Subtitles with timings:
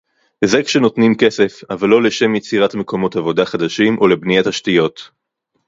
[0.45, 5.09] זה כשנותנים כסף אבל לא לשם יצירת מקומות עבודה חדשים או לבניית תשתיות